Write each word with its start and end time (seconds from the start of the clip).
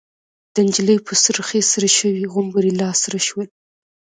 د 0.53 0.55
نجلۍ 0.67 0.97
په 1.07 1.13
سرخۍ 1.23 1.61
سره 1.71 1.87
شوي 1.97 2.23
غومبري 2.33 2.71
لاسره 2.81 3.19
شول. 3.27 3.47